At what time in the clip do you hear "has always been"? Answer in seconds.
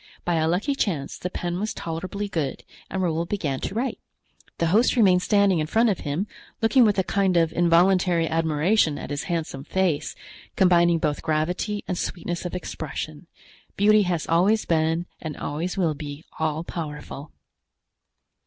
14.01-15.05